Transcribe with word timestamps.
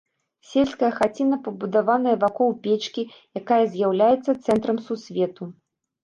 Сельская 0.51 0.87
хаціна 0.99 1.37
пабудаваная 1.47 2.13
вакол 2.23 2.49
печкі, 2.63 3.03
якая 3.41 3.59
з'яўляецца 3.73 4.31
цэнтрам 4.45 4.77
сусвету. 4.87 5.43